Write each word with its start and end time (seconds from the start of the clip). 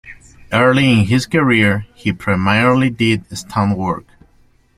Early 0.51 0.91
in 1.01 1.05
his 1.05 1.27
career, 1.27 1.85
he 1.93 2.11
primarily 2.11 2.89
did 2.89 3.37
stunt 3.37 3.77
work. 3.77 4.07